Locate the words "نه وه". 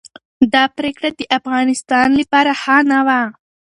2.91-3.21